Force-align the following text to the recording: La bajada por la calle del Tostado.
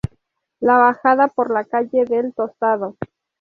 La 0.59 0.77
bajada 0.77 1.27
por 1.27 1.51
la 1.51 1.63
calle 1.63 2.05
del 2.05 2.33
Tostado. 2.33 2.95